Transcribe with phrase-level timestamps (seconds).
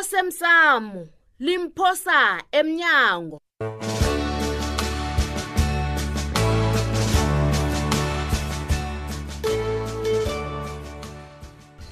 [0.00, 1.06] osemsamo
[1.40, 3.40] limphosa emnyango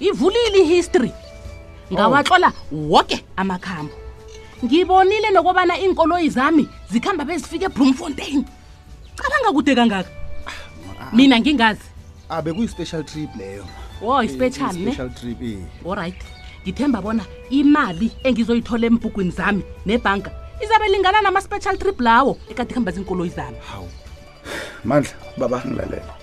[0.00, 1.12] ivulile ihistory
[1.92, 3.92] ngawatlola woke amakhambo
[4.64, 8.44] ngibonile nokubana iinkoloyi zami zikhamba bezifike ebroomfontein
[9.16, 10.10] cabanga kude kangaka
[11.12, 11.84] mina ngingazi
[12.28, 13.66] abekuyi-special ah, ah, trip leyo
[14.02, 15.58] wo oh, ispecial ne trip eh.
[15.86, 16.35] all right
[16.66, 17.24] ngithemba bona
[17.58, 20.30] imali engizoyithola empukwini zami nebhanka
[20.64, 23.88] izabe lingana nama-special trip lawo ekade kuhamba zinkoloyi zami hawu
[24.84, 26.14] mandla baba ngilalela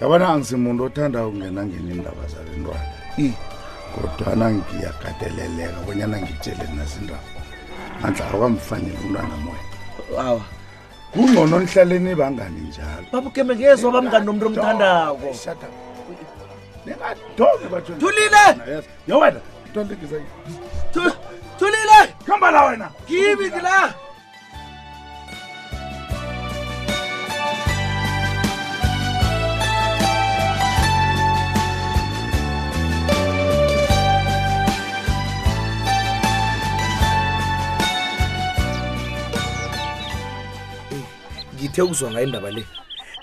[0.00, 2.84] yabona angisimuntu othanda ukungena ngeni indaba zabentwana
[3.22, 3.26] i
[3.94, 7.20] kodwana ngiyagadeleleka bonyana ngitsheleni nazindaba
[8.02, 9.64] mandla akwamfanele umntwana moya
[10.26, 10.44] awa
[11.12, 15.28] kungcono nihlaleni bangani njalo babukembe ngezwa bamngani nomntu omthandako
[16.86, 18.42] ningadonge bathulile
[19.06, 19.44] yowena yes
[21.58, 23.94] thulile hamba la wena ngibi ngila
[41.56, 42.62] ngithe ukuzwa ngayo indaba le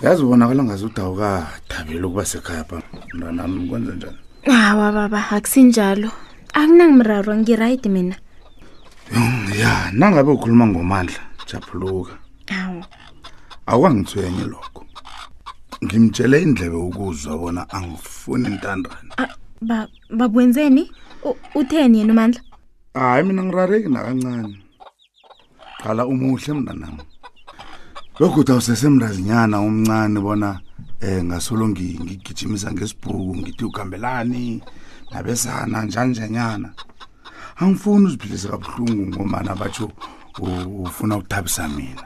[0.05, 2.77] yazi ubonakala ngazi udawukathabile ukuba sekhaya pha
[3.15, 6.09] mntwanami kwenze njani hawa ah, baba akusinjalo
[6.61, 8.17] akunangimraro ngiraidi mina
[9.61, 12.13] ya nangabe ukhuluma ngomandla jabhuluka
[12.59, 12.81] awu
[13.67, 14.83] awukangithwenye lokho
[15.85, 19.87] ngimtshele indlebe ukuzwa bona angifuni intandane ah,
[20.19, 20.93] babwenzeni
[21.55, 22.41] utheni yena umandla
[22.95, 24.65] hayi mina ngirareki nakancane
[25.83, 27.03] qala umuhle mntanami
[28.21, 30.51] lokhu uthawusesemrazinyana omncane bona
[31.05, 34.45] eh ngasolo ngigijimisa ngesibhuku ngithi ukhambelani
[35.13, 36.69] nabesana njanjenyana
[37.61, 39.87] angifuni uziphilise kabuhlungu ngomana batsho
[40.85, 42.05] ufuna ukuthabisa mina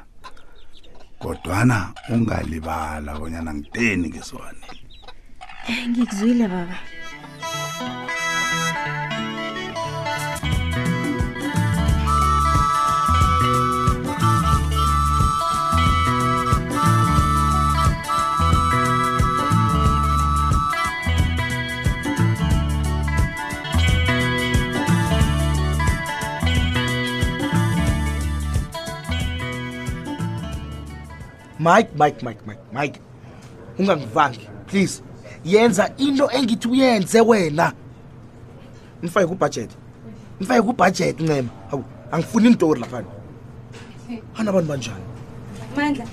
[1.20, 1.78] kodwana
[2.14, 4.64] ungalibala bonyana ngiteni ngeswane
[5.70, 6.76] eh, ngikuzwile baba
[31.64, 32.96] mike mike mike mike mike
[33.78, 34.94] ungangivangi please
[35.52, 37.72] yenza into engithi uyenze wena
[39.02, 39.76] nifake kubhajethi
[40.40, 43.06] nifake kubhajethi ncema hawu angifuni intori laphana
[44.36, 45.04] anabantu banjani
[45.76, 46.06] mandla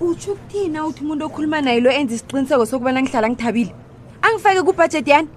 [0.00, 3.74] utsho ukuthina uthi umuntu okhuluma naye lo enza isiqiniseko sokubana ngihlala ngithabile
[4.22, 5.28] angifake kubhajethi yani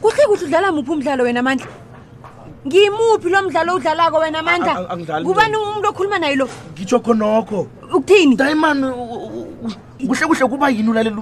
[0.00, 1.66] kuhle kuhle udlala muphi umdlalo wena mandla
[2.66, 4.74] ngimuphi lo mdlalo owudlalako wena mandla
[5.24, 6.46] kubani umuntu okhuluma naye lo
[6.76, 8.92] ngitsho khonokho ukuthini daimon
[10.06, 11.16] kuhle kuhle kuba yini ulalela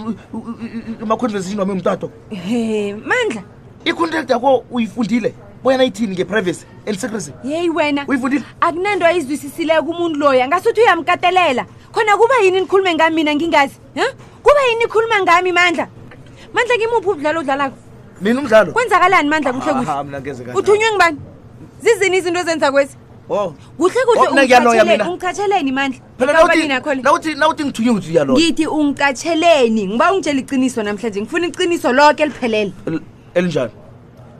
[1.02, 2.10] ama-conversation wami umtato
[3.06, 3.42] mandla
[3.86, 5.32] i-contract yakho uyifundile
[5.62, 11.64] boyana ithini nge-privacy and secrecy yeyi wena uyifundile akunanto ayizwisisileko umuntu loya ngasuthi uyamkatelela
[11.94, 14.10] khona kuba yini nikhulume ngami mina ngingazi um
[14.42, 15.86] kuba yini nikhuluma ngami mandla
[16.54, 17.78] mandla ngimuphi udlalo udlalako
[18.20, 21.18] mina umdlalo kwenzakalani mandla kuhle kuhleuthunywe ngibani
[21.82, 22.96] zizini izinto ezenza kwezi
[23.30, 23.54] oh.
[23.76, 32.22] kuhle kuhleungicatsheleni oh, mandlanauthi ngithunywe ngiyalo ngithi ungicatsheleni ngiba ungitshela iciniso namhlanje ngifuna iciniso lonke
[32.22, 32.72] eliphelele
[33.34, 33.70] elinjani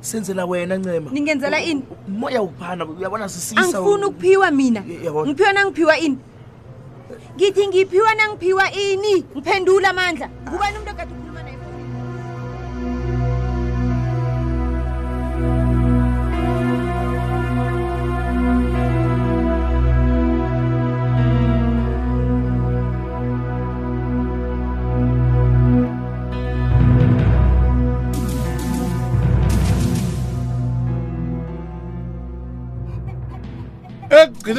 [0.01, 6.19] senzela wena ncema ningenzela ini moya uphana uyabona sisisaangifuna ukuphiwa mina ngiphiwa nangiphiwa ini
[7.37, 11.28] ngithi ngiphiwa nangiphiwa ini ngiphendula amandla ngubani umuntu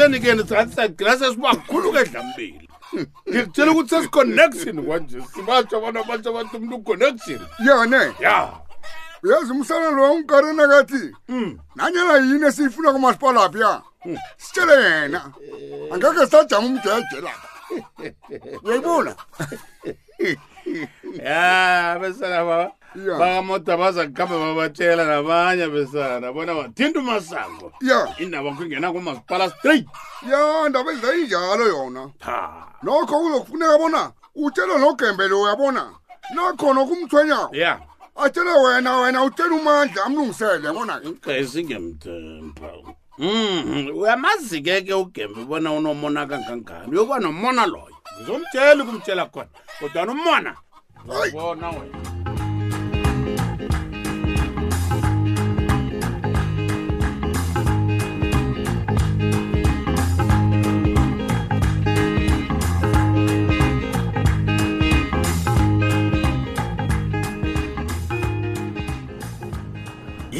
[0.09, 2.69] kancane ke nisathisagilasi esibakhulu ke dlambeli
[3.29, 8.53] ngikutshela ukuthi sesi-connection kwanje sibatsha abantu abatsha abantu umuntu connection yone ya
[9.23, 11.59] uyazi umsana lo unkarena kathi hmm.
[11.75, 14.17] nanyana yini esiyifuna kumasipalaphi ya hmm.
[14.37, 15.31] sitshele yena
[15.93, 17.31] angeke sajama umjeje la
[18.63, 19.15] uyayibona
[21.25, 29.49] ya besana baba bakamota bazakukhamba babatshela nabanye besana bona wathinta umasango ya indaba kungena kumasipala
[29.49, 29.85] straight
[30.29, 32.09] ya ndaba izayinjalo yona
[32.83, 35.91] nokho kuzokufuneka bona utshelwe nogembele uyabona
[36.35, 37.79] nakhona kumthwenyao ya
[38.15, 42.69] atshele wena wena utshele umandla amlungisele bona gesingemtempa
[43.17, 43.97] mhm.
[43.97, 49.49] uyamazike ke ugembe bona unomona kangangani uyokuba nomona loyo ngizomtshela ukumtshela khona
[49.79, 50.55] kodwa nomona
[51.23, 52.18] ayibona wena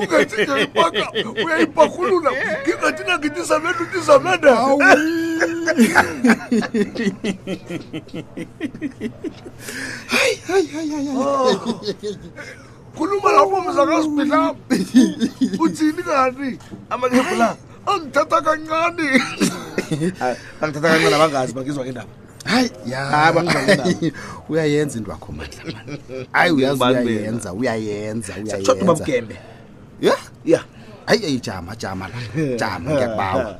[0.00, 1.02] ungathi njani paka
[1.46, 2.30] uyayibhahulula
[2.62, 4.50] ngingathi nangithi samende uthi samende
[12.96, 14.54] khuluma lapho mzakasibhidla
[15.64, 16.48] uthini kanti
[16.94, 17.48] amakhepu la
[17.86, 19.06] angithatha kancane
[20.60, 22.10] angithatha kancane abangazi bangizwa indaba
[22.44, 23.34] hayi ah,
[24.48, 25.80] uyayenza into akho mandla
[26.32, 29.36] hayi uyayenza uyayenza uyayenzaubabugembe
[30.00, 30.14] ya
[30.44, 30.60] ya
[31.06, 32.18] hayi eyi jama jama la
[32.56, 33.58] jama ngiyakubawa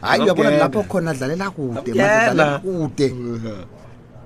[0.00, 3.08] hayi uyabona lapho khona dlalela kude madlala kude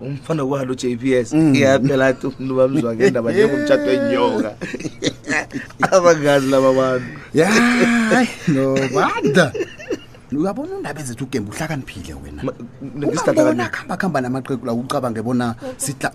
[0.00, 1.54] umfana kwalo j p s mm.
[1.54, 4.50] iyaphela athi umntu bamzwa ngendaba njengomtshato enyoka
[5.96, 7.48] avagazi lava vanhu ya
[8.54, 9.44] no vada
[10.34, 12.40] uyabona undaba ezethu ugembe uhlakaniphile wena
[13.06, 15.46] ubabona kuhamba kuhamba namaqeku lawo ucabange bona
[15.84, 16.10] sihla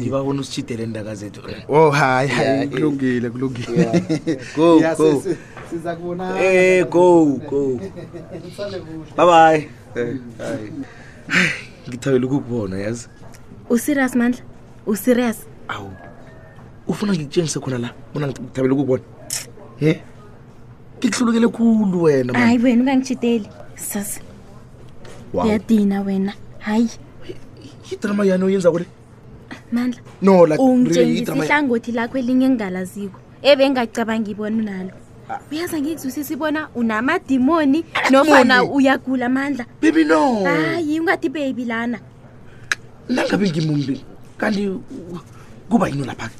[0.00, 3.76] ngibabona usitshidele ndaka zethu o oh, hayi hayi kulungile kulungile
[6.40, 7.76] eh, go go e go go
[9.16, 9.60] bye bye
[10.00, 10.14] eh,
[11.88, 13.06] ngithabela ukukubona yazi
[13.70, 14.42] usirius mandla
[14.86, 15.90] usirius awu
[16.88, 19.02] ufuna ngikutshengise khona la bona ngithabele ukubona
[19.80, 20.00] he
[20.98, 24.20] ngikuhlulukele khulu wena hayi wena ungangitshideli sasa
[25.48, 26.90] yadina wena hayi
[27.90, 28.86] yidrama yani oyenzako le
[29.72, 34.90] mandla no ungitshengisihlangothi lakho elinye engingalaziko ebe ngingacabangi ibona nalo
[35.30, 35.38] ah.
[35.50, 41.98] uyaza ngikuzwisisa ibona unamadimoni nofana uyagula mandla bebi no hayi ungathi bebi lana
[43.08, 44.00] nangabe ngimumbi
[44.38, 44.70] kanti
[45.68, 46.34] kuba yini lapha-ke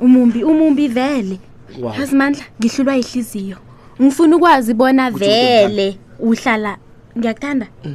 [0.00, 1.38] umumbi umumbi vele
[1.80, 1.92] wow.
[1.92, 3.56] azimandla ngihlulwa yihliziyo
[4.02, 6.78] ngifuna ukwazi bona vele uhlala
[7.18, 7.94] ngiyakuthanda mm.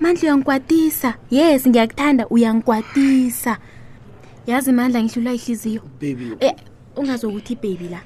[0.00, 3.58] mandla uyangikwatisa yes ngiyakuthanda uyangikwatisa
[4.46, 5.82] yazi mandla ngihlulwa yihliziyo
[6.40, 6.54] eh,
[6.96, 8.00] ungazokuthi ibhebi la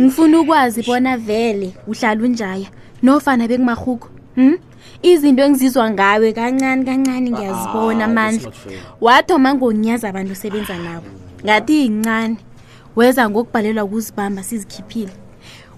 [0.00, 2.66] ngifuna ukwazi bona vele uhlala unjaya
[3.02, 4.56] nofana bekumarhuko Hmm?
[5.02, 8.48] izinto engizizwa ngawe kancani kancani ngiyazibona ah, ah, mandla
[9.04, 11.06] wathoma ngonyaza abantu osebenza nabo
[11.44, 12.36] ngathi yincane
[12.96, 15.12] weza ngokubhalelwa ukuzibamba sizikhiphile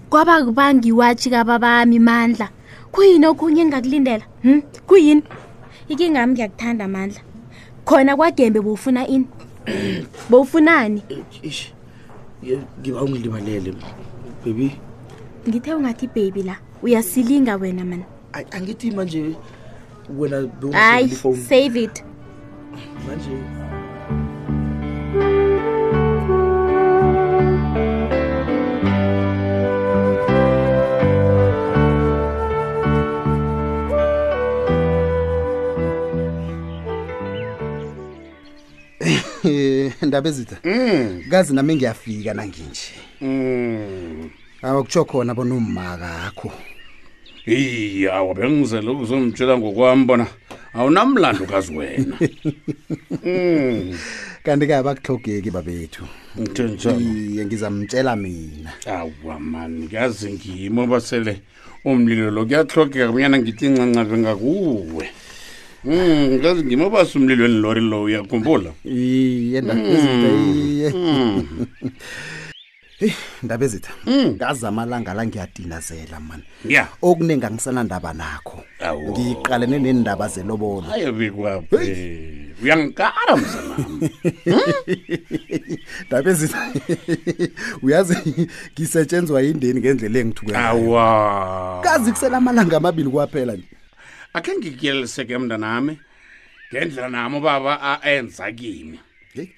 [0.09, 2.47] kwaba bangiwatshi kaba bami mandla
[2.93, 5.23] kuyini okunye engingakulindela hm kuyini
[5.91, 7.21] ikingami ngiyakuthanda mandla
[7.87, 9.27] khona kwagembe bowufuna ini
[10.29, 13.69] bowufunani eh, ngiba ungilibalele
[14.45, 14.67] baby
[15.47, 18.05] ngithe ungathi baby la uyasilinga wena mani
[18.43, 19.31] angithi manje
[20.17, 20.47] wena
[21.49, 22.03] save it
[23.07, 23.45] manje
[40.01, 41.23] ndaba ezitha mm.
[41.29, 42.87] kazi nami ngiyafika nanginje
[43.21, 44.29] mm.
[44.61, 46.49] awakutsho khona bona ummakakho
[47.47, 50.25] eyi awa bengizuzomtshela ngokwami bona
[50.73, 52.17] awunamlando kazi wena
[54.43, 56.03] kanti ke abakuhlogeki babethu
[56.99, 61.41] iye ngizamtshela mina awa mani kazi ngimo basele
[61.85, 65.07] umlilo lo kuyahlogeka kunyana ngithi ncancabe ngakuwe
[65.85, 69.85] Mm, kazi ngimo basi umlilweni lori lo uyakhumbula iye hmm,
[70.57, 71.45] iye hmm.
[72.99, 73.11] hey
[73.43, 74.89] ndaba ezitha ngazama mm.
[74.89, 76.87] langa la ngiyadinazela mani ya yeah.
[77.01, 78.63] okuningi angisanandaba nakho
[79.11, 80.87] ngiqalene nendaba zelobolo
[82.63, 84.09] uyangikara mzanam
[84.43, 84.59] hmm?
[86.07, 86.61] ndaba ezitha
[87.83, 88.15] uyazi
[88.73, 91.05] ngisetshenziwa yindeni ngendlela engithukeawa
[91.83, 93.71] kazi kusela amalanga amabili kwaphela nje
[94.33, 95.99] akhe ngikuyeliseke mntanami
[96.69, 98.99] ngendlela nami ubaba aenza kimi
[99.33, 99.49] hey.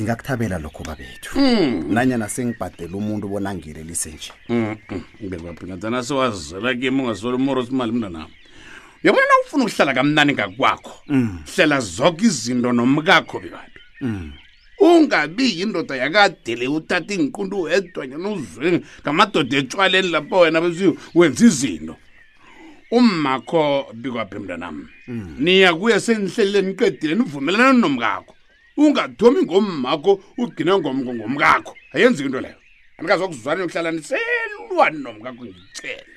[0.00, 1.94] ngingakuthabela lokho babethu mm.
[1.94, 4.30] nanyana sengibhadela umuntu bona ngilelise nje
[5.24, 8.30] ngibaphingatsana sowazela kimi ungasola umoro simali mntanam
[9.04, 11.30] uyabona na ufuna ukuhlala kamnani ngakwakho mm.
[11.54, 14.32] hlela zonke izinto nomkakho bebabi mm.
[14.82, 21.94] ungabi yindoda yakadele uthatha ingiqundu wedwanyana uzweni ngamadoda etshwaleni lapho wena besiyo wenza izinto
[22.90, 24.76] ummakho bikwaphi mntanam
[25.38, 28.34] niya kuya senihlelile niqedile nivumelana nomkakho
[28.76, 32.56] ungadomi ngommako ugcine ngomkakho ayenzeki into leyo
[32.98, 36.14] andikazokuzwani yokuhlala ndiselwani nomkakho ngitsele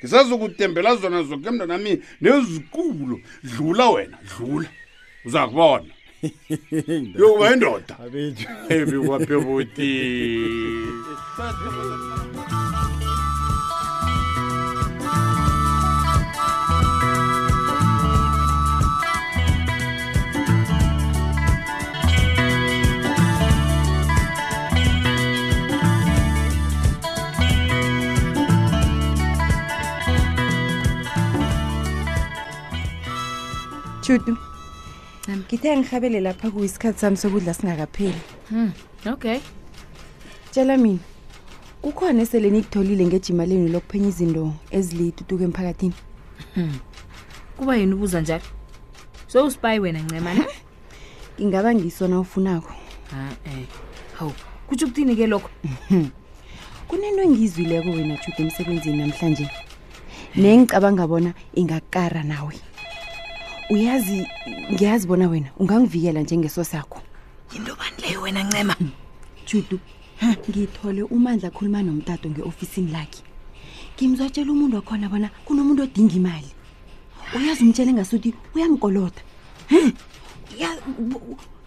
[0.00, 4.68] ngisazukutembela zona zoke mntanami nezikulo dlula wena dlula
[5.26, 5.92] uza kubona
[7.20, 7.94] yokuba indoda
[8.74, 9.90] ebikwaphe buti
[34.26, 34.40] dudu
[35.30, 38.20] ngithe ngihabele lapha kuyisikhathi sami sokudla singakapheli
[38.50, 38.70] hmm.
[39.06, 39.38] okay
[40.52, 40.98] tshela mina
[41.82, 44.42] kukhona esele nikutholile ngejima lenu lokuphenya izinto
[44.76, 45.94] eziliyitutuko emphakathini
[46.54, 46.74] hmm.
[47.56, 48.46] kuba yini ubuza njalo
[49.28, 50.44] sowusipayi wena ncemana
[51.40, 52.72] ngingaba ngisona ufunako
[53.10, 53.66] ha-e eh.
[54.18, 54.32] hawu
[54.68, 55.50] kutsho ukuthini-ke lokho
[56.88, 59.50] kunento engiyizwileko wena jude emsebenzini namhlanje
[60.36, 62.54] nengicabanga bona ingakukara nawe
[63.70, 64.26] uyazi
[64.72, 67.00] ngiyazi bona wena ungangivikela njengeso sakho
[67.52, 68.76] yinto banileyo wena ncema
[69.46, 69.78] judu
[70.48, 73.20] ngithole umandla akhuluma nomtato nge-ofisini lakhe
[73.98, 76.50] ngimzatshela umuntu wakhona bona kunomuntu odinga imali
[77.36, 79.20] uyazi umtshele engasuthi uyangikolota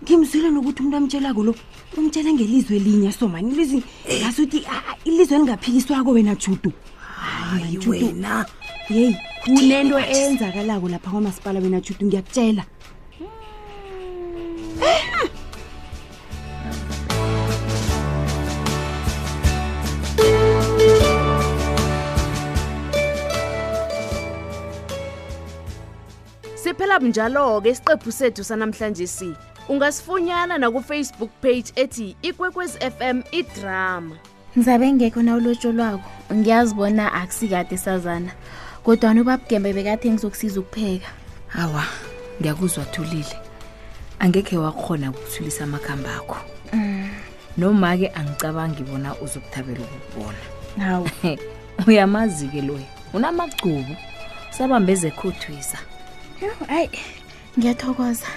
[0.03, 1.53] ngimzile nokuthi umuntu amtshelako lo
[1.97, 4.21] umtshele ngelizwe elinye somani eh.
[4.21, 4.65] ngasuthi
[5.05, 8.45] ilizwe elingaphikiswako wena judu hayi wena
[8.91, 12.63] yeyi kunento eyenzakalako lapha kwamasipala wena chudi ngiyakutshela
[26.55, 29.33] siphela bunjalo-ke isiqephu sethu sanamhlanje si
[29.69, 34.17] ungasifunyana nakufacebook page ethi ikwekwezi f m idrama
[34.57, 38.31] ngizabe ngekho na ulotsholwako ngiyazibona akusikade sazana
[38.85, 41.09] kodwani ubabugembe bekathe ngizokusiza ukupheka
[41.47, 41.83] hawa
[42.39, 43.37] ngiyakuzwa thulile
[44.19, 46.37] angekhe wakhona ukuthulisa amakhamba akho
[46.73, 47.09] mm.
[47.57, 50.41] noma-ke angicabangi bona uzokuthabela ukukubona
[50.79, 51.07] hawu
[51.87, 53.95] uyamazi-ke loya unamagcubu
[54.51, 55.77] usabambe ezekhothwisa
[56.67, 56.89] hayi
[57.57, 58.27] ngiyathokoza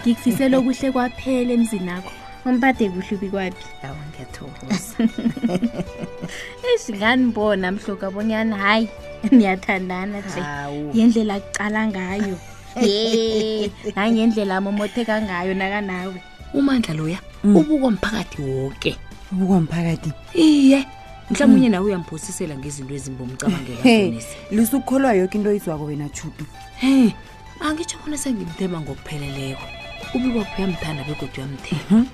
[0.00, 2.12] ngikufisela okuhle kwaphela emzini akho
[2.44, 5.08] umpade kuhle ubikwaphi awu ngiyathokoza
[6.74, 8.86] esingani bona mhloko abonyana hayi
[9.32, 10.42] niyathandana je
[10.98, 12.36] yendlela kucala ngayo
[12.82, 16.18] ye nangendlela amomotheka ngayo nakanawe
[16.58, 17.54] umandla loya mm.
[17.56, 18.92] ubukwa mphakathi wonke
[19.32, 20.80] ubukwa mphakathi iye
[21.30, 21.72] mhlawumbe unye mm.
[21.74, 26.44] nawe uyamphosisela ngezinto ezimbomcabangelaonisi lusukholwa yoke into oyizwako wena chutu
[26.82, 27.10] em
[27.62, 29.64] angitsho bona sengimthema ngokupheleleko
[30.14, 32.06] ubikwaphi uyamthanda begodwa uyamthema mhm.